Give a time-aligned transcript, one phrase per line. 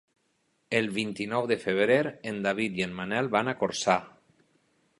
[0.77, 1.99] El vint-i-nou de febrer
[2.31, 3.99] en David i en Manel van a Corçà.